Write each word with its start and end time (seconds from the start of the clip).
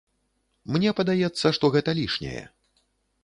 Мне 0.77 0.93
падаецца, 0.99 1.45
што 1.57 1.65
гэта 1.77 1.95
лішняе. 1.99 2.43